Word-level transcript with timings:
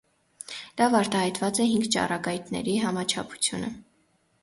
Լավ 0.81 0.97
արտահայտված 1.01 1.61
է 1.65 1.69
հինգ 1.73 1.91
ճառագայթների 1.99 2.77
համաչափությունը։ 2.89 3.75